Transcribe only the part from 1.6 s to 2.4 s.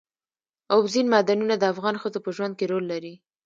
افغان ښځو په